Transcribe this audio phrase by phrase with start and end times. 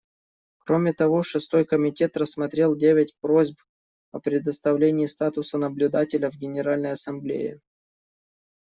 [0.65, 3.55] Кроме того, Шестой комитет рассмотрел девять просьб
[4.11, 7.61] о предоставлении статуса наблюдателя в Генеральной Ассамблее.